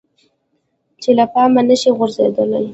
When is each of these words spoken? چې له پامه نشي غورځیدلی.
چې 1.01 1.09
له 1.17 1.25
پامه 1.33 1.61
نشي 1.67 1.89
غورځیدلی. 1.97 2.65